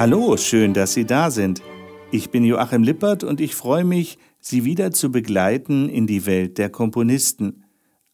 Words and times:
Hallo, 0.00 0.38
schön, 0.38 0.72
dass 0.72 0.94
Sie 0.94 1.04
da 1.04 1.30
sind. 1.30 1.60
Ich 2.10 2.30
bin 2.30 2.42
Joachim 2.42 2.82
Lippert 2.82 3.22
und 3.22 3.38
ich 3.38 3.54
freue 3.54 3.84
mich, 3.84 4.16
Sie 4.38 4.64
wieder 4.64 4.92
zu 4.92 5.12
begleiten 5.12 5.90
in 5.90 6.06
die 6.06 6.24
Welt 6.24 6.56
der 6.56 6.70
Komponisten. 6.70 7.64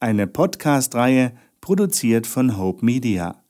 Eine 0.01 0.27
Podcast-Reihe 0.27 1.33
produziert 1.61 2.27
von 2.27 2.59
Hope 2.59 2.85
Media. 2.85 3.41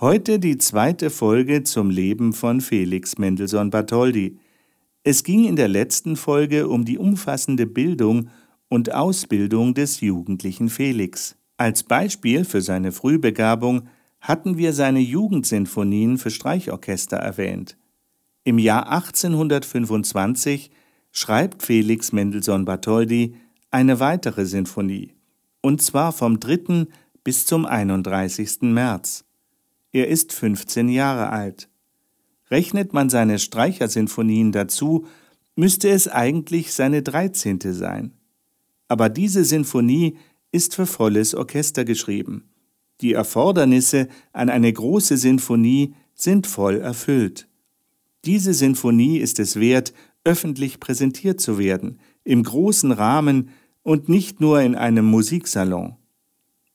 Heute 0.00 0.38
die 0.38 0.56
zweite 0.56 1.10
Folge 1.10 1.62
zum 1.62 1.90
Leben 1.90 2.32
von 2.32 2.62
Felix 2.62 3.18
Mendelssohn 3.18 3.68
Bartholdy. 3.68 4.38
Es 5.02 5.22
ging 5.22 5.44
in 5.44 5.56
der 5.56 5.68
letzten 5.68 6.16
Folge 6.16 6.68
um 6.68 6.86
die 6.86 6.96
umfassende 6.96 7.66
Bildung 7.66 8.30
und 8.70 8.94
Ausbildung 8.94 9.74
des 9.74 10.00
jugendlichen 10.00 10.70
Felix. 10.70 11.36
Als 11.58 11.82
Beispiel 11.82 12.46
für 12.46 12.62
seine 12.62 12.92
Frühbegabung 12.92 13.88
hatten 14.24 14.56
wir 14.56 14.72
seine 14.72 15.00
Jugendsinfonien 15.00 16.16
für 16.16 16.30
Streichorchester 16.30 17.18
erwähnt. 17.18 17.76
Im 18.42 18.58
Jahr 18.58 18.90
1825 18.90 20.70
schreibt 21.12 21.62
Felix 21.62 22.10
Mendelssohn 22.10 22.64
Bartholdy 22.64 23.36
eine 23.70 24.00
weitere 24.00 24.46
Sinfonie, 24.46 25.12
und 25.60 25.82
zwar 25.82 26.10
vom 26.10 26.40
3. 26.40 26.86
bis 27.22 27.44
zum 27.44 27.66
31. 27.66 28.62
März. 28.62 29.26
Er 29.92 30.08
ist 30.08 30.32
15 30.32 30.88
Jahre 30.88 31.28
alt. 31.28 31.68
Rechnet 32.50 32.94
man 32.94 33.10
seine 33.10 33.38
Streichersinfonien 33.38 34.52
dazu, 34.52 35.06
müsste 35.54 35.90
es 35.90 36.08
eigentlich 36.08 36.72
seine 36.72 37.02
13. 37.02 37.58
sein. 37.74 38.14
Aber 38.88 39.10
diese 39.10 39.44
Sinfonie 39.44 40.16
ist 40.50 40.74
für 40.74 40.86
volles 40.86 41.34
Orchester 41.34 41.84
geschrieben. 41.84 42.53
Die 43.04 43.12
Erfordernisse 43.12 44.08
an 44.32 44.48
eine 44.48 44.72
große 44.72 45.18
Sinfonie 45.18 45.94
sind 46.14 46.46
voll 46.46 46.78
erfüllt. 46.78 47.46
Diese 48.24 48.54
Sinfonie 48.54 49.18
ist 49.18 49.38
es 49.38 49.60
wert, 49.60 49.92
öffentlich 50.24 50.80
präsentiert 50.80 51.38
zu 51.38 51.58
werden, 51.58 51.98
im 52.24 52.42
großen 52.42 52.92
Rahmen 52.92 53.50
und 53.82 54.08
nicht 54.08 54.40
nur 54.40 54.62
in 54.62 54.74
einem 54.74 55.04
Musiksalon. 55.04 55.96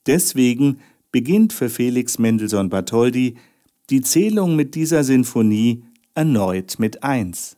Deswegen 0.06 0.82
beginnt 1.12 1.52
für 1.52 1.68
Felix 1.68 2.20
Mendelssohn 2.20 2.70
Bartholdy 2.70 3.38
die 3.90 4.02
Zählung 4.02 4.56
mit 4.56 4.76
dieser 4.76 5.04
Sinfonie 5.04 5.84
erneut 6.14 6.76
mit 6.78 7.02
1. 7.02 7.58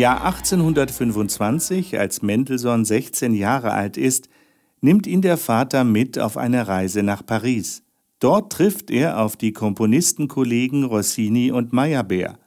Jahr 0.00 0.24
1825, 0.24 1.98
als 1.98 2.22
Mendelssohn 2.22 2.86
16 2.86 3.34
Jahre 3.34 3.72
alt 3.72 3.98
ist, 3.98 4.30
nimmt 4.80 5.06
ihn 5.06 5.20
der 5.20 5.36
Vater 5.36 5.84
mit 5.84 6.18
auf 6.18 6.38
eine 6.38 6.66
Reise 6.66 7.02
nach 7.02 7.24
Paris. 7.24 7.82
Dort 8.18 8.50
trifft 8.50 8.90
er 8.90 9.20
auf 9.20 9.36
die 9.36 9.52
Komponistenkollegen 9.52 10.84
Rossini 10.84 11.52
und 11.52 11.74
Meyerbeer. 11.74 12.38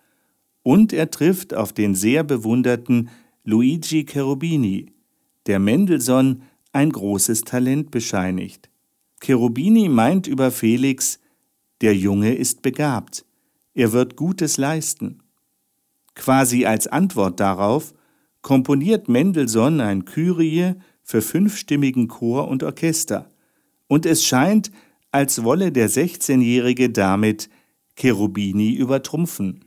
Und 0.64 0.94
er 0.94 1.12
trifft 1.12 1.54
auf 1.54 1.74
den 1.74 1.94
sehr 1.94 2.24
bewunderten 2.24 3.10
Luigi 3.44 4.04
Cherubini, 4.06 4.92
der 5.46 5.60
Mendelssohn 5.60 6.42
ein 6.72 6.92
großes 6.92 7.42
Talent 7.42 7.92
bescheinigt. 7.92 8.72
Cherubini 9.22 9.90
meint 9.90 10.26
über 10.26 10.50
Felix, 10.50 11.20
der 11.82 11.96
Junge 11.96 12.34
ist 12.34 12.64
begabt, 12.64 13.26
er 13.76 13.92
wird 13.92 14.16
Gutes 14.16 14.58
leisten. 14.58 15.23
Quasi 16.16 16.66
als 16.66 16.88
Antwort 16.88 17.40
darauf 17.40 17.94
komponiert 18.42 19.10
Mendelssohn 19.10 19.82
ein 19.82 20.06
Kyrie 20.06 20.74
für 21.04 21.22
fünfstimmigen 21.22 22.08
Chor 22.08 22.48
und 22.48 22.64
Orchester, 22.64 23.30
und 23.88 24.06
es 24.06 24.26
scheint, 24.26 24.72
als 25.12 25.44
wolle 25.44 25.72
der 25.72 25.90
16-Jährige 25.90 26.90
damit 26.90 27.50
Cherubini 27.96 28.74
übertrumpfen. 28.74 29.64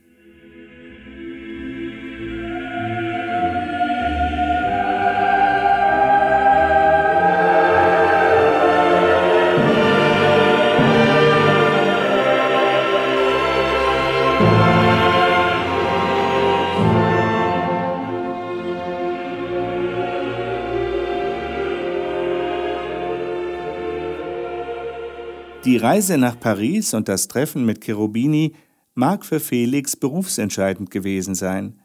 Die 25.67 25.75
Reise 25.75 26.17
nach 26.17 26.39
Paris 26.39 26.93
und 26.93 27.09
das 27.09 27.27
Treffen 27.27 27.65
mit 27.65 27.83
Cherubini 27.83 28.53
mag 28.95 29.25
für 29.25 29.41
Felix 29.41 29.97
berufsentscheidend 29.97 30.91
gewesen 30.91 31.35
sein. 31.35 31.81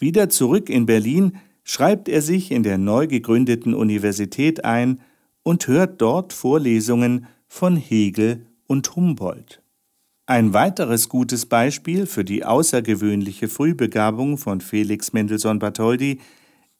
Wieder 0.00 0.30
zurück 0.30 0.68
in 0.68 0.84
Berlin 0.84 1.36
schreibt 1.62 2.08
er 2.08 2.22
sich 2.22 2.50
in 2.50 2.64
der 2.64 2.76
neu 2.76 3.06
gegründeten 3.06 3.72
Universität 3.72 4.64
ein 4.64 5.00
und 5.44 5.68
hört 5.68 6.02
dort 6.02 6.32
Vorlesungen 6.32 7.26
von 7.46 7.76
Hegel 7.76 8.46
und 8.66 8.96
Humboldt. 8.96 9.62
Ein 10.26 10.52
weiteres 10.52 11.08
gutes 11.08 11.46
Beispiel 11.46 12.06
für 12.06 12.24
die 12.24 12.44
außergewöhnliche 12.44 13.46
Frühbegabung 13.46 14.38
von 14.38 14.60
Felix 14.60 15.12
Mendelssohn 15.12 15.60
Bartholdy 15.60 16.18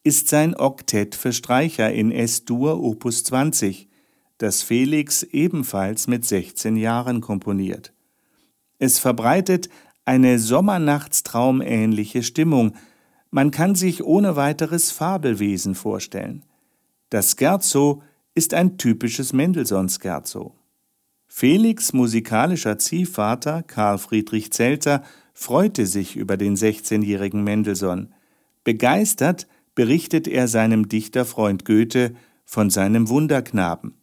ist 0.03 0.27
sein 0.27 0.57
Oktett 0.57 1.15
für 1.15 1.33
Streicher 1.33 1.93
in 1.93 2.11
S-Dur 2.11 2.83
Opus 2.83 3.23
20, 3.23 3.89
das 4.45 4.63
Felix 4.63 5.23
ebenfalls 5.23 6.07
mit 6.07 6.27
16 6.27 6.77
Jahren 6.77 7.23
komponiert. 7.23 7.95
Es 8.79 8.99
verbreitet 8.99 9.71
eine 10.05 10.39
Sommernachtstraumähnliche 10.39 12.23
Stimmung, 12.23 12.75
man 13.31 13.51
kann 13.51 13.75
sich 13.75 14.05
ohne 14.05 14.37
weiteres 14.37 14.91
Fabelwesen 14.91 15.75
vorstellen. 15.75 16.45
Das 17.09 17.35
Scherzo 17.39 18.03
ist 18.35 18.53
ein 18.53 18.77
typisches 18.77 19.33
Mendelssohn-Scherzo. 19.33 20.55
Felix 21.27 21.95
musikalischer 21.95 22.77
Ziehvater 22.77 23.63
Karl 23.63 23.97
Friedrich 23.97 24.53
Zelter 24.53 25.05
freute 25.33 25.87
sich 25.87 26.17
über 26.17 26.37
den 26.37 26.55
16-jährigen 26.55 27.43
Mendelssohn. 27.43 28.13
Begeistert 28.63 29.47
berichtet 29.75 30.29
er 30.29 30.49
seinem 30.49 30.87
Dichterfreund 30.89 31.65
Goethe 31.65 32.15
von 32.45 32.69
seinem 32.69 33.09
Wunderknaben. 33.09 33.95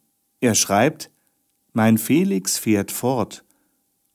Er 0.42 0.56
schreibt, 0.56 1.08
Mein 1.72 1.98
Felix 1.98 2.58
fährt 2.58 2.90
fort 2.90 3.44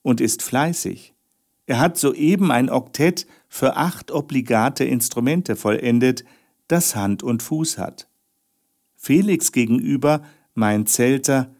und 0.01 0.19
ist 0.19 0.43
fleißig. 0.43 1.15
Er 1.67 1.79
hat 1.79 1.97
soeben 1.97 2.51
ein 2.51 2.69
Oktett 2.69 3.25
für 3.47 3.77
acht 3.77 4.11
obligate 4.11 4.83
Instrumente 4.83 5.55
vollendet, 5.55 6.25
das 6.67 6.97
Hand 6.97 7.23
und 7.23 7.41
Fuß 7.41 7.77
hat. 7.77 8.09
Felix 8.97 9.53
gegenüber 9.53 10.21
mein 10.53 10.85
Zelter, 10.85 11.55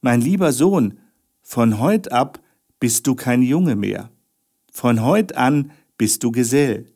mein 0.00 0.20
lieber 0.20 0.52
Sohn, 0.52 1.00
von 1.42 1.80
heut 1.80 2.12
ab 2.12 2.40
bist 2.78 3.08
du 3.08 3.16
kein 3.16 3.42
Junge 3.42 3.74
mehr. 3.74 4.10
Von 4.70 5.02
heut 5.02 5.34
an 5.34 5.72
bist 5.98 6.22
du 6.22 6.30
Gesell. 6.30 6.86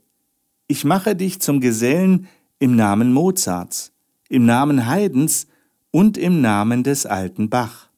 Ich 0.68 0.84
mache 0.84 1.16
dich 1.16 1.40
zum 1.40 1.60
Gesellen 1.60 2.28
im 2.60 2.76
Namen 2.76 3.12
Mozarts, 3.12 3.92
im 4.28 4.46
Namen 4.46 4.86
Haydns 4.86 5.48
und 5.96 6.18
im 6.18 6.42
Namen 6.42 6.82
des 6.82 7.06
alten 7.06 7.48
Bach. 7.48 7.88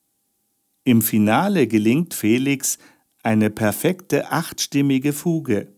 Im 0.85 1.03
Finale 1.03 1.67
gelingt 1.67 2.15
Felix 2.15 2.79
eine 3.25 3.50
perfekte 3.50 4.31
achtstimmige 4.31 5.12
Fuge. 5.12 5.73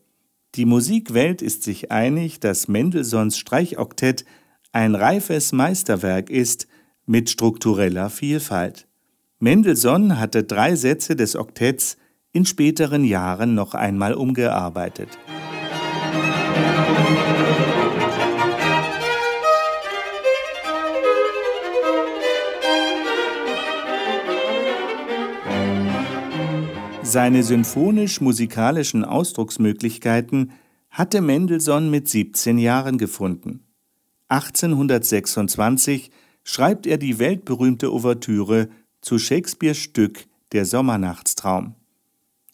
Die 0.55 0.67
Musikwelt 0.67 1.41
ist 1.41 1.63
sich 1.63 1.91
einig, 1.91 2.39
dass 2.39 2.69
Mendelssohns 2.69 3.39
Streichoktett 3.39 4.27
ein 4.71 4.97
reifes 4.97 5.53
Meisterwerk 5.53 6.29
ist 6.29 6.69
mit 7.07 7.31
struktureller 7.31 8.11
Vielfalt. 8.11 8.87
Mendelssohn 9.39 10.21
hatte 10.21 10.45
drei 10.45 10.75
Sätze 10.75 11.17
des 11.17 11.37
Oktetts 11.37 11.97
in 12.33 12.45
späteren 12.45 13.03
Jahren 13.03 13.55
noch 13.55 13.73
einmal 13.73 14.13
umgearbeitet. 14.13 15.09
Seine 27.13 27.43
symphonisch-musikalischen 27.43 29.05
Ausdrucksmöglichkeiten 29.05 30.53
hatte 30.91 31.21
Mendelssohn 31.21 31.91
mit 31.91 32.07
17 32.07 32.57
Jahren 32.57 32.99
gefunden. 32.99 33.67
1826 34.29 36.13
schreibt 36.45 36.87
er 36.87 36.99
die 36.99 37.19
weltberühmte 37.19 37.93
Ouvertüre 37.93 38.69
zu 39.01 39.19
Shakespeares 39.19 39.79
Stück 39.79 40.21
Der 40.53 40.65
Sommernachtstraum. 40.65 41.75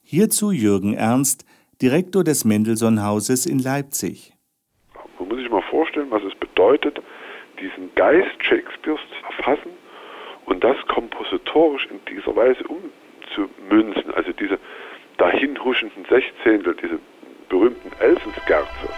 Hierzu 0.02 0.52
Jürgen 0.52 0.94
Ernst, 0.94 1.44
Direktor 1.82 2.24
des 2.24 2.46
Mendelssohn-Hauses 2.46 3.44
in 3.44 3.58
Leipzig. 3.58 4.32
Man 5.18 5.28
muss 5.28 5.36
sich 5.36 5.50
mal 5.50 5.64
vorstellen, 5.68 6.10
was 6.10 6.22
es 6.22 6.34
bedeutet, 6.34 7.02
diesen 7.60 7.94
Geist 7.94 8.42
Shakespeares 8.42 9.00
zu 9.10 9.36
erfassen 9.36 9.72
und 10.46 10.64
das 10.64 10.78
kompositorisch 10.88 11.86
in 11.90 12.00
dieser 12.10 12.34
Weise 12.34 12.64
umzumünzen. 13.26 14.14
Also 14.14 14.32
diese 14.32 14.58
dahinhuschenden 15.19 16.05
Sechzehntel, 16.08 16.76
diese 16.82 16.99
berühmten 17.49 17.93
Elfenskerze. 18.00 18.88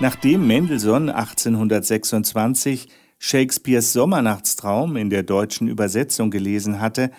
Nachdem 0.00 0.48
Mendelssohn 0.48 1.10
1826 1.10 2.88
Shakespeares 3.24 3.92
Sommernachtstraum 3.92 4.96
in 4.96 5.08
der 5.08 5.22
deutschen 5.22 5.68
Übersetzung 5.68 6.32
gelesen 6.32 6.80
hatte, 6.80 7.12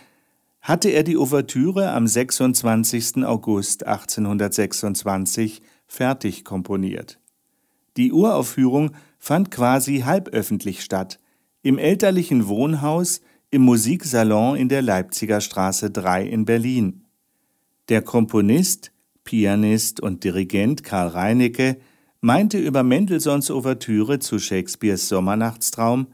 hatte 0.59 0.89
er 0.89 1.03
die 1.03 1.15
Ouvertüre 1.15 1.93
am 1.93 2.07
26. 2.07 3.23
August 3.23 3.87
1826 3.87 5.61
fertig 5.87 6.43
komponiert. 6.43 7.21
Die 7.95 8.11
Uraufführung 8.11 8.91
fand 9.17 9.49
quasi 9.49 9.99
halböffentlich 9.99 10.83
statt, 10.83 11.21
im 11.61 11.77
elterlichen 11.77 12.49
Wohnhaus 12.49 13.21
im 13.49 13.61
Musiksalon 13.61 14.57
in 14.57 14.67
der 14.67 14.81
Leipziger 14.81 15.39
Straße 15.39 15.89
3 15.89 16.25
in 16.25 16.43
Berlin. 16.43 17.05
Der 17.87 18.01
Komponist, 18.01 18.91
Pianist 19.23 20.01
und 20.01 20.25
Dirigent 20.25 20.83
Karl 20.83 21.07
Reinecke 21.07 21.77
meinte 22.23 22.57
über 22.57 22.83
Mendelssohns 22.83 23.51
Ouvertüre 23.51 24.17
zu 24.17 24.39
Shakespeares 24.39 25.09
Sommernachtstraum 25.09 26.07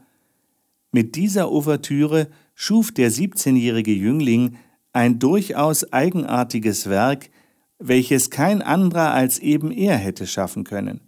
Mit 0.90 1.14
dieser 1.14 1.52
Ouvertüre 1.52 2.26
schuf 2.56 2.90
der 2.90 3.12
17-jährige 3.12 3.92
Jüngling 3.92 4.56
ein 4.92 5.20
durchaus 5.20 5.92
eigenartiges 5.92 6.90
Werk, 6.90 7.30
welches 7.78 8.28
kein 8.28 8.60
anderer 8.60 9.12
als 9.12 9.38
eben 9.38 9.70
er 9.70 9.96
hätte 9.96 10.26
schaffen 10.26 10.64
können. 10.64 11.00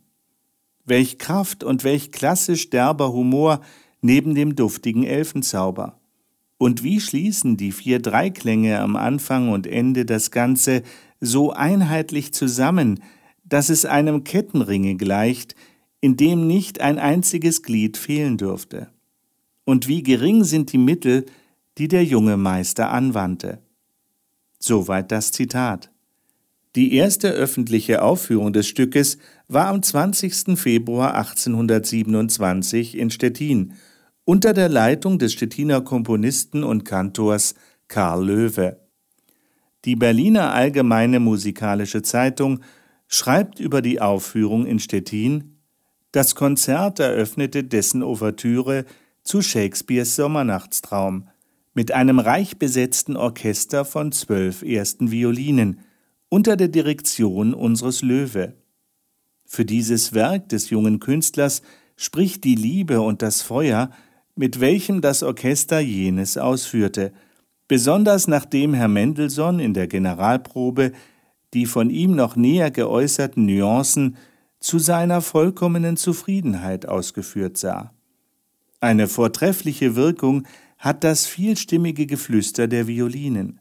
Welch 0.85 1.19
Kraft 1.19 1.65
und 1.65 1.83
welch 1.83 2.13
klassisch 2.13 2.71
derber 2.71 3.13
Humor 3.13 3.61
neben 4.03 4.37
dem 4.37 4.55
duftigen 4.55 5.03
Elfenzauber. 5.03 5.99
Und 6.59 6.85
wie 6.85 7.01
schließen 7.01 7.57
die 7.57 7.73
vier 7.73 8.01
Dreiklänge 8.01 8.79
am 8.79 8.95
Anfang 8.95 9.49
und 9.49 9.67
Ende 9.67 10.05
das 10.05 10.31
Ganze 10.31 10.85
so 11.19 11.51
einheitlich 11.51 12.33
zusammen, 12.33 13.01
dass 13.53 13.69
es 13.69 13.85
einem 13.85 14.25
Kettenringe 14.25 14.97
gleicht, 14.97 15.55
in 16.01 16.17
dem 16.17 16.47
nicht 16.47 16.81
ein 16.81 16.99
einziges 16.99 17.63
Glied 17.63 17.99
fehlen 17.99 18.39
dürfte. 18.39 18.89
Und 19.67 19.89
wie 19.89 20.03
gering 20.03 20.43
sind 20.43 20.73
die 20.73 20.79
Mittel, 20.79 21.27
die 21.77 21.87
der 21.87 22.03
junge 22.03 22.39
Meister 22.39 22.91
anwandte. 22.91 23.59
Soweit 24.59 25.13
das 25.13 25.33
Zitat. 25.33 25.91
Die 26.77 26.95
erste 26.95 27.29
öffentliche 27.29 28.01
Aufführung 28.01 28.55
des 28.55 28.69
Stückes 28.69 29.19
war 29.49 29.67
am 29.67 29.83
20. 29.83 30.59
Februar 30.59 31.15
1827 31.15 32.97
in 32.97 33.11
Stettin 33.11 33.75
unter 34.25 34.55
der 34.55 34.71
Leitung 34.71 35.19
des 35.19 35.35
Stettiner 35.35 35.83
Komponisten 35.83 36.65
und 36.65 36.87
Kantors 36.87 37.55
Karl 37.89 38.25
Löwe. 38.25 38.81
Die 39.85 39.97
Berliner 39.97 40.55
Allgemeine 40.55 41.21
Musikalische 41.21 42.01
Zeitung 42.01 42.61
schreibt 43.13 43.61
über 43.61 43.83
die 43.83 44.01
Aufführung 44.01 44.65
in 44.65 44.79
Stettin, 44.79 45.59
das 46.13 46.35
Konzert 46.35 46.99
eröffnete 46.99 47.63
dessen 47.63 48.03
Ouvertüre 48.03 48.87
zu 49.23 49.43
Shakespeares 49.43 50.17
Sommernachtstraum 50.17 51.29
mit 51.75 51.93
einem 51.93 52.19
reich 52.19 52.59
besetzten 52.59 53.17
Orchester 53.17 53.85
von 53.85 54.13
zwölf 54.13 54.63
ersten 54.63 55.11
Violinen 55.11 55.81
unter 56.31 56.57
der 56.57 56.69
Direktion 56.69 57.53
unseres 57.53 58.01
Löwe. 58.01 58.55
Für 59.45 59.67
dieses 59.67 60.15
Werk 60.15 60.49
des 60.49 60.71
jungen 60.71 60.99
Künstlers 60.99 61.61
spricht 61.97 62.45
die 62.45 62.55
Liebe 62.55 63.03
und 63.03 63.21
das 63.21 63.43
Feuer, 63.43 63.91
mit 64.35 64.61
welchem 64.61 65.03
das 65.03 65.23
Orchester 65.23 65.81
jenes 65.81 66.39
ausführte, 66.39 67.13
besonders 67.69 68.27
nachdem 68.27 68.73
Herr 68.73 68.89
Mendelssohn 68.89 69.61
in 69.61 69.75
der 69.75 69.87
Generalprobe 69.87 70.93
die 71.55 71.67
von 71.67 71.91
ihm 71.91 72.15
noch 72.15 72.37
näher 72.37 72.71
geäußerten 72.71 73.45
Nuancen 73.45 74.17
zu 74.61 74.79
seiner 74.79 75.21
vollkommenen 75.21 75.97
Zufriedenheit 75.97 76.87
ausgeführt 76.87 77.57
sah. 77.59 77.93
Eine 78.81 79.09
vortreffliche 79.09 79.95
Wirkung 79.95 80.47
hat 80.79 81.05
das 81.05 81.27
vielstimmige 81.27 82.07
Geflüster 82.07 82.67
der 82.69 82.87
Violinen. 82.87 83.61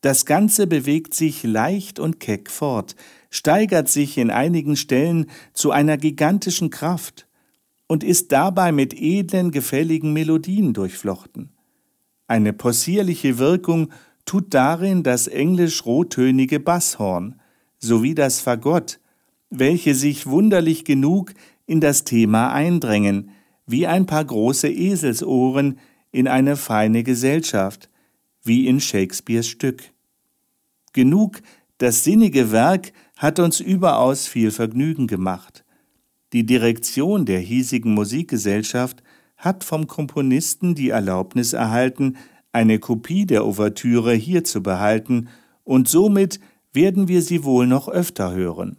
Das 0.00 0.26
Ganze 0.26 0.66
bewegt 0.66 1.14
sich 1.14 1.42
leicht 1.44 1.98
und 1.98 2.20
keck 2.20 2.50
fort, 2.50 2.94
steigert 3.30 3.88
sich 3.88 4.18
in 4.18 4.30
einigen 4.30 4.76
Stellen 4.76 5.26
zu 5.54 5.70
einer 5.70 5.96
gigantischen 5.96 6.70
Kraft 6.70 7.26
und 7.86 8.04
ist 8.04 8.30
dabei 8.32 8.70
mit 8.70 8.94
edlen, 8.94 9.50
gefälligen 9.50 10.12
Melodien 10.12 10.72
durchflochten. 10.74 11.50
Eine 12.26 12.52
possierliche 12.52 13.38
Wirkung 13.38 13.92
tut 14.24 14.54
darin 14.54 15.02
das 15.02 15.26
englisch-rottönige 15.26 16.60
Basshorn 16.60 17.40
sowie 17.78 18.14
das 18.14 18.40
Fagott, 18.40 19.00
welche 19.50 19.94
sich 19.94 20.26
wunderlich 20.26 20.84
genug 20.84 21.34
in 21.66 21.80
das 21.80 22.04
Thema 22.04 22.52
eindrängen, 22.52 23.30
wie 23.66 23.86
ein 23.86 24.06
paar 24.06 24.24
große 24.24 24.68
Eselsohren 24.68 25.78
in 26.10 26.28
eine 26.28 26.56
feine 26.56 27.02
Gesellschaft, 27.02 27.90
wie 28.42 28.66
in 28.66 28.80
Shakespeares 28.80 29.48
Stück. 29.48 29.82
Genug, 30.92 31.40
das 31.78 32.04
sinnige 32.04 32.52
Werk 32.52 32.92
hat 33.16 33.38
uns 33.38 33.60
überaus 33.60 34.26
viel 34.26 34.50
Vergnügen 34.50 35.06
gemacht. 35.06 35.64
Die 36.32 36.46
Direktion 36.46 37.26
der 37.26 37.40
hiesigen 37.40 37.94
Musikgesellschaft 37.94 39.02
hat 39.36 39.64
vom 39.64 39.86
Komponisten 39.86 40.74
die 40.74 40.90
Erlaubnis 40.90 41.52
erhalten, 41.52 42.16
eine 42.54 42.78
Kopie 42.78 43.26
der 43.26 43.44
Ouvertüre 43.44 44.14
hier 44.14 44.44
zu 44.44 44.62
behalten, 44.62 45.28
und 45.64 45.88
somit 45.88 46.40
werden 46.72 47.08
wir 47.08 47.22
sie 47.22 47.44
wohl 47.44 47.66
noch 47.66 47.88
öfter 47.88 48.32
hören. 48.32 48.76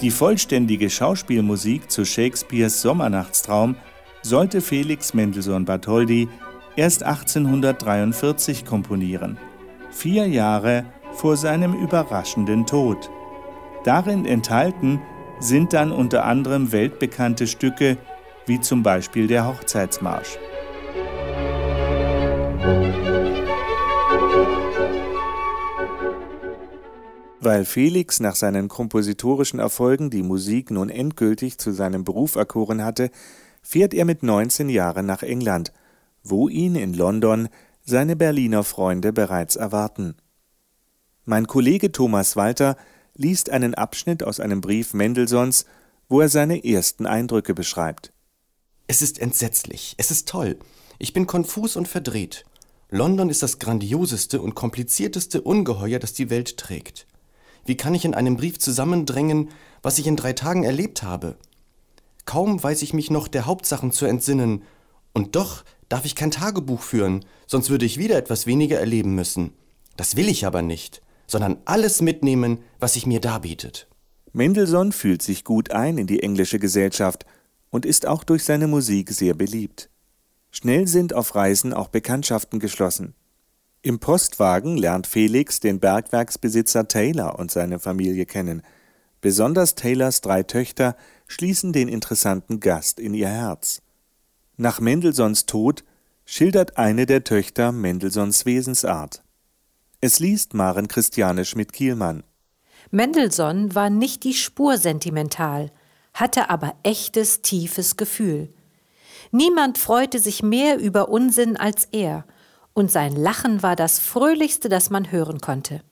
Die 0.00 0.10
vollständige 0.12 0.88
Schauspielmusik 0.88 1.90
zu 1.90 2.04
Shakespeares 2.04 2.80
Sommernachtstraum 2.80 3.74
sollte 4.28 4.60
Felix 4.60 5.14
Mendelssohn 5.14 5.64
Bartholdy 5.64 6.28
erst 6.74 7.04
1843 7.04 8.64
komponieren, 8.64 9.38
vier 9.90 10.26
Jahre 10.26 10.84
vor 11.12 11.36
seinem 11.36 11.74
überraschenden 11.74 12.66
Tod. 12.66 13.08
Darin 13.84 14.26
enthalten 14.26 15.00
sind 15.38 15.72
dann 15.72 15.92
unter 15.92 16.24
anderem 16.24 16.72
weltbekannte 16.72 17.46
Stücke 17.46 17.98
wie 18.46 18.60
zum 18.60 18.82
Beispiel 18.82 19.28
der 19.28 19.46
Hochzeitsmarsch. 19.46 20.38
Weil 27.38 27.64
Felix 27.64 28.18
nach 28.18 28.34
seinen 28.34 28.66
kompositorischen 28.66 29.60
Erfolgen 29.60 30.10
die 30.10 30.24
Musik 30.24 30.72
nun 30.72 30.88
endgültig 30.88 31.58
zu 31.58 31.70
seinem 31.70 32.02
Beruf 32.02 32.34
erkoren 32.34 32.82
hatte, 32.82 33.10
fährt 33.66 33.94
er 33.94 34.04
mit 34.04 34.22
19 34.22 34.68
Jahren 34.68 35.06
nach 35.06 35.24
England, 35.24 35.72
wo 36.22 36.48
ihn 36.48 36.76
in 36.76 36.94
London 36.94 37.48
seine 37.84 38.14
Berliner 38.14 38.62
Freunde 38.62 39.12
bereits 39.12 39.56
erwarten. 39.56 40.14
Mein 41.24 41.48
Kollege 41.48 41.90
Thomas 41.90 42.36
Walter 42.36 42.76
liest 43.16 43.50
einen 43.50 43.74
Abschnitt 43.74 44.22
aus 44.22 44.38
einem 44.38 44.60
Brief 44.60 44.94
Mendelssohns, 44.94 45.64
wo 46.08 46.20
er 46.20 46.28
seine 46.28 46.64
ersten 46.64 47.06
Eindrücke 47.06 47.54
beschreibt. 47.54 48.12
Es 48.86 49.02
ist 49.02 49.18
entsetzlich, 49.18 49.96
es 49.98 50.12
ist 50.12 50.28
toll. 50.28 50.60
Ich 51.00 51.12
bin 51.12 51.26
konfus 51.26 51.74
und 51.74 51.88
verdreht. 51.88 52.44
London 52.88 53.30
ist 53.30 53.42
das 53.42 53.58
grandioseste 53.58 54.40
und 54.40 54.54
komplizierteste 54.54 55.40
Ungeheuer, 55.42 55.98
das 55.98 56.12
die 56.12 56.30
Welt 56.30 56.56
trägt. 56.56 57.08
Wie 57.64 57.76
kann 57.76 57.96
ich 57.96 58.04
in 58.04 58.14
einem 58.14 58.36
Brief 58.36 58.60
zusammendrängen, 58.60 59.50
was 59.82 59.98
ich 59.98 60.06
in 60.06 60.14
drei 60.14 60.34
Tagen 60.34 60.62
erlebt 60.62 61.02
habe? 61.02 61.36
Kaum 62.26 62.62
weiß 62.62 62.82
ich 62.82 62.92
mich 62.92 63.10
noch 63.10 63.28
der 63.28 63.46
Hauptsachen 63.46 63.92
zu 63.92 64.04
entsinnen, 64.04 64.62
und 65.14 65.34
doch 65.34 65.64
darf 65.88 66.04
ich 66.04 66.14
kein 66.14 66.30
Tagebuch 66.30 66.82
führen, 66.82 67.24
sonst 67.46 67.70
würde 67.70 67.86
ich 67.86 67.96
wieder 67.96 68.18
etwas 68.18 68.46
weniger 68.46 68.78
erleben 68.78 69.14
müssen. 69.14 69.54
Das 69.96 70.14
will 70.16 70.28
ich 70.28 70.44
aber 70.44 70.60
nicht, 70.60 71.00
sondern 71.26 71.56
alles 71.64 72.02
mitnehmen, 72.02 72.58
was 72.78 72.92
sich 72.92 73.06
mir 73.06 73.20
darbietet. 73.20 73.88
Mendelssohn 74.34 74.92
fühlt 74.92 75.22
sich 75.22 75.44
gut 75.44 75.70
ein 75.70 75.96
in 75.96 76.06
die 76.06 76.22
englische 76.22 76.58
Gesellschaft 76.58 77.24
und 77.70 77.86
ist 77.86 78.06
auch 78.06 78.24
durch 78.24 78.44
seine 78.44 78.66
Musik 78.66 79.10
sehr 79.10 79.32
beliebt. 79.32 79.88
Schnell 80.50 80.86
sind 80.86 81.14
auf 81.14 81.34
Reisen 81.34 81.72
auch 81.72 81.88
Bekanntschaften 81.88 82.60
geschlossen. 82.60 83.14
Im 83.82 83.98
Postwagen 83.98 84.76
lernt 84.76 85.06
Felix 85.06 85.60
den 85.60 85.80
Bergwerksbesitzer 85.80 86.88
Taylor 86.88 87.38
und 87.38 87.50
seine 87.50 87.78
Familie 87.78 88.26
kennen. 88.26 88.62
Besonders 89.26 89.74
Taylors 89.74 90.20
drei 90.20 90.44
Töchter 90.44 90.94
schließen 91.26 91.72
den 91.72 91.88
interessanten 91.88 92.60
Gast 92.60 93.00
in 93.00 93.12
ihr 93.12 93.26
Herz. 93.26 93.82
Nach 94.56 94.78
Mendelssohns 94.78 95.46
Tod 95.46 95.82
schildert 96.24 96.78
eine 96.78 97.06
der 97.06 97.24
Töchter 97.24 97.72
Mendelssohns 97.72 98.46
Wesensart. 98.46 99.24
Es 100.00 100.20
liest 100.20 100.54
Maren 100.54 100.86
Christiane 100.86 101.44
Schmidt-Kielmann. 101.44 102.22
Mendelssohn 102.92 103.74
war 103.74 103.90
nicht 103.90 104.22
die 104.22 104.32
Spur 104.32 104.78
sentimental, 104.78 105.72
hatte 106.14 106.48
aber 106.48 106.76
echtes, 106.84 107.42
tiefes 107.42 107.96
Gefühl. 107.96 108.54
Niemand 109.32 109.76
freute 109.76 110.20
sich 110.20 110.44
mehr 110.44 110.78
über 110.78 111.08
Unsinn 111.08 111.56
als 111.56 111.88
er, 111.90 112.26
und 112.74 112.92
sein 112.92 113.16
Lachen 113.16 113.60
war 113.64 113.74
das 113.74 113.98
fröhlichste, 113.98 114.68
das 114.68 114.88
man 114.88 115.10
hören 115.10 115.40
konnte. 115.40 115.82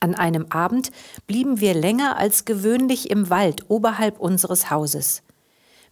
An 0.00 0.14
einem 0.14 0.46
Abend 0.50 0.90
blieben 1.26 1.60
wir 1.60 1.74
länger 1.74 2.16
als 2.16 2.44
gewöhnlich 2.44 3.10
im 3.10 3.30
Wald 3.30 3.70
oberhalb 3.70 4.20
unseres 4.20 4.70
Hauses. 4.70 5.22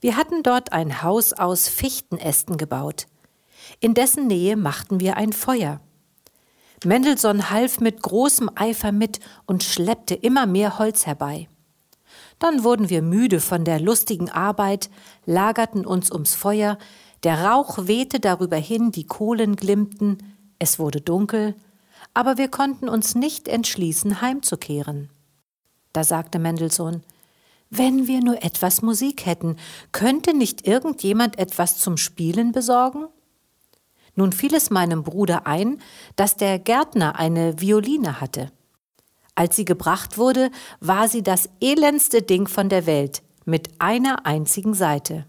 Wir 0.01 0.17
hatten 0.17 0.43
dort 0.43 0.73
ein 0.73 1.03
Haus 1.03 1.33
aus 1.33 1.69
Fichtenästen 1.69 2.59
gebaut. 2.59 3.07
In 3.81 3.95
dessen 3.95 4.27
Nähe 4.27 4.57
machten 4.57 5.01
wir 5.01 5.17
ein 5.17 5.33
Feuer. 5.33 5.81
Mendelssohn 6.85 7.51
half 7.51 7.81
mit 7.81 8.03
großem 8.03 8.51
Eifer 8.55 8.93
mit 8.93 9.21
und 9.47 9.65
schleppte 9.65 10.15
immer 10.15 10.45
mehr 10.45 10.79
Holz 10.79 11.07
herbei. 11.07 11.49
Dann 12.39 12.63
wurden 12.63 12.91
wir 12.91 13.01
müde 13.01 13.41
von 13.41 13.65
der 13.65 13.81
lustigen 13.81 14.29
Arbeit, 14.29 14.91
lagerten 15.25 15.87
uns 15.87 16.11
ums 16.13 16.35
Feuer, 16.35 16.79
der 17.23 17.43
Rauch 17.43 17.87
wehte 17.87 18.21
darüber 18.21 18.57
hin, 18.57 18.93
die 18.93 19.07
Kohlen 19.07 19.57
glimmten, 19.57 20.19
es 20.59 20.79
wurde 20.79 21.01
dunkel, 21.01 21.55
aber 22.15 22.39
wir 22.39 22.49
konnten 22.49 22.89
uns 22.89 23.15
nicht 23.15 23.49
entschließen, 23.49 24.21
heimzukehren. 24.23 25.11
Da 25.93 26.05
sagte 26.05 26.39
Mendelssohn, 26.39 27.03
wenn 27.71 28.07
wir 28.07 28.21
nur 28.21 28.43
etwas 28.43 28.83
Musik 28.83 29.27
hätten, 29.27 29.57
könnte 29.91 30.37
nicht 30.37 30.67
irgendjemand 30.67 31.39
etwas 31.39 31.79
zum 31.79 31.97
Spielen 31.97 32.53
besorgen? 32.53 33.07
Nun 34.15 34.33
fiel 34.33 34.55
es 34.55 34.71
meinem 34.71 35.03
Bruder 35.03 35.47
ein, 35.47 35.81
dass 36.15 36.37
der 36.37 36.61
Gärtner 36.61 37.19
eine 37.19 37.61
Violine 37.61 38.21
hatte. 38.21 38.53
Als 39.35 39.57
sie 39.57 39.65
gebracht 39.65 40.19
wurde, 40.19 40.51
war 40.79 41.09
sie 41.09 41.23
das 41.23 41.49
elendste 41.61 42.23
Ding 42.23 42.47
von 42.47 42.69
der 42.69 42.87
Welt, 42.87 43.23
mit 43.45 43.81
einer 43.81 44.25
einzigen 44.25 44.75
Seite. 44.75 45.27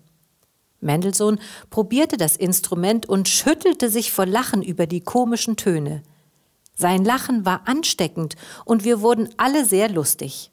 Mendelssohn 0.82 1.40
probierte 1.72 2.18
das 2.18 2.36
Instrument 2.36 3.10
und 3.10 3.28
schüttelte 3.28 3.90
sich 3.90 4.12
vor 4.12 4.28
Lachen 4.28 4.62
über 4.62 4.86
die 4.86 5.02
komischen 5.02 5.56
Töne. 5.56 6.04
Sein 6.76 7.06
Lachen 7.06 7.46
war 7.46 7.62
ansteckend 7.66 8.36
und 8.66 8.84
wir 8.84 9.02
wurden 9.02 9.30
alle 9.38 9.66
sehr 9.66 9.90
lustig. 9.90 10.52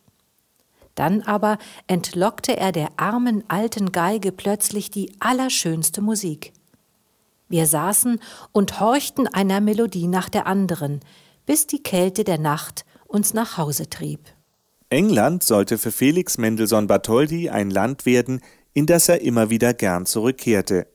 Dann 0.95 1.23
aber 1.23 1.59
entlockte 1.87 2.57
er 2.57 2.71
der 2.71 2.91
armen 2.97 3.45
alten 3.49 3.93
Geige 3.93 4.31
plötzlich 4.31 4.91
die 4.91 5.13
allerschönste 5.21 6.01
Musik. 6.01 6.53
Wir 7.49 7.67
saßen 7.67 8.21
und 8.53 8.81
horchten 8.81 9.27
einer 9.27 9.61
Melodie 9.61 10.07
nach 10.07 10.29
der 10.29 10.47
anderen, 10.47 11.01
bis 11.45 11.67
die 11.67 11.83
Kälte 11.83 12.25
der 12.25 12.39
Nacht 12.39 12.85
uns 13.07 13.35
nach 13.35 13.59
Hause 13.59 13.91
trieb. 13.91 14.21
England 14.91 15.43
sollte 15.43 15.79
für 15.79 15.91
Felix 15.91 16.39
Mendelssohn 16.39 16.87
Bartholdy 16.87 17.51
ein 17.51 17.71
Land 17.71 18.07
werden, 18.07 18.41
in 18.75 18.87
das 18.87 19.09
er 19.09 19.23
immer 19.23 19.51
wieder 19.51 19.75
gern 19.75 20.07
zurückkehrte. 20.07 20.87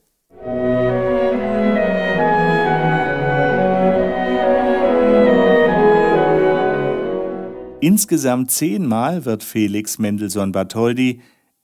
Insgesamt 7.80 8.50
zehnmal 8.50 9.24
wird 9.24 9.44
Felix 9.44 10.00
Mendelssohn 10.00 10.50
Bartholdy 10.50 11.20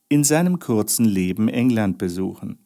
in 0.08 0.22
seinem 0.22 0.60
kurzen 0.60 1.06
Leben 1.06 1.48
England 1.48 1.98
besuchen. 1.98 2.60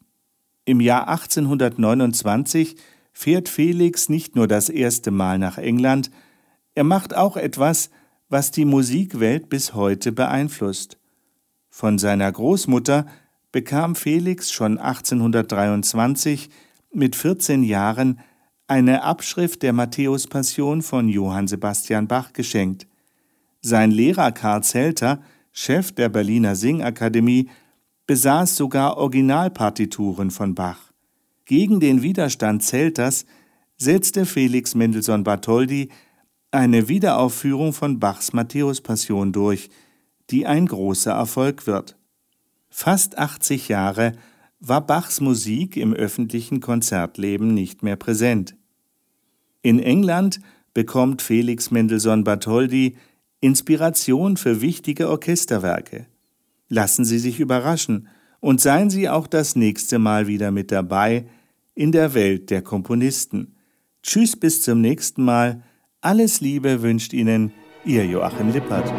Im 0.65 0.79
Jahr 0.79 1.07
1829 1.07 2.75
fährt 3.11 3.49
Felix 3.49 4.07
nicht 4.07 4.35
nur 4.35 4.47
das 4.47 4.69
erste 4.69 5.09
Mal 5.09 5.39
nach 5.39 5.57
England, 5.57 6.11
er 6.75 6.83
macht 6.83 7.15
auch 7.15 7.37
etwas, 7.37 7.89
was 8.29 8.51
die 8.51 8.65
Musikwelt 8.65 9.49
bis 9.49 9.73
heute 9.73 10.11
beeinflusst. 10.11 10.99
Von 11.69 11.97
seiner 11.97 12.31
Großmutter 12.31 13.07
bekam 13.51 13.95
Felix 13.95 14.51
schon 14.51 14.77
1823 14.77 16.49
mit 16.93 17.15
14 17.15 17.63
Jahren 17.63 18.19
eine 18.67 19.01
Abschrift 19.01 19.63
der 19.63 19.73
Matthäus-Passion 19.73 20.83
von 20.83 21.09
Johann 21.09 21.47
Sebastian 21.47 22.07
Bach 22.07 22.31
geschenkt. 22.33 22.88
Sein 23.61 23.91
Lehrer 23.91 24.31
Karl 24.31 24.63
Zelter, 24.63 25.21
Chef 25.51 25.91
der 25.91 26.09
Berliner 26.09 26.55
Singakademie, 26.55 27.49
besaß 28.07 28.55
sogar 28.55 28.97
Originalpartituren 28.97 30.31
von 30.31 30.55
Bach. 30.55 30.91
Gegen 31.45 31.79
den 31.79 32.01
Widerstand 32.01 32.63
Zelters 32.63 33.25
setzte 33.75 34.25
Felix 34.25 34.75
Mendelssohn 34.75 35.23
Bartholdy 35.23 35.89
eine 36.51 36.87
Wiederaufführung 36.87 37.73
von 37.73 37.99
Bachs 37.99 38.33
Matthäus-Passion 38.33 39.31
durch, 39.31 39.69
die 40.29 40.45
ein 40.45 40.65
großer 40.65 41.11
Erfolg 41.11 41.67
wird. 41.67 41.97
Fast 42.69 43.17
80 43.17 43.67
Jahre 43.67 44.13
war 44.59 44.85
Bachs 44.85 45.21
Musik 45.21 45.77
im 45.77 45.93
öffentlichen 45.93 46.59
Konzertleben 46.59 47.53
nicht 47.53 47.83
mehr 47.83 47.95
präsent. 47.95 48.55
In 49.61 49.79
England 49.79 50.39
bekommt 50.73 51.21
Felix 51.21 51.71
Mendelssohn 51.71 52.23
Bartholdy 52.23 52.95
Inspiration 53.41 54.37
für 54.37 54.61
wichtige 54.61 55.09
Orchesterwerke. 55.09 56.07
Lassen 56.67 57.05
Sie 57.05 57.19
sich 57.19 57.39
überraschen 57.39 58.07
und 58.39 58.61
seien 58.61 58.89
Sie 58.89 59.09
auch 59.09 59.27
das 59.27 59.55
nächste 59.55 59.99
Mal 59.99 60.27
wieder 60.27 60.51
mit 60.51 60.71
dabei 60.71 61.25
in 61.73 61.91
der 61.91 62.13
Welt 62.13 62.49
der 62.49 62.61
Komponisten. 62.61 63.55
Tschüss 64.03 64.35
bis 64.35 64.61
zum 64.61 64.81
nächsten 64.81 65.23
Mal. 65.23 65.63
Alles 66.01 66.41
Liebe 66.41 66.81
wünscht 66.81 67.13
Ihnen 67.13 67.51
Ihr 67.85 68.05
Joachim 68.05 68.51
Lippert. 68.51 68.91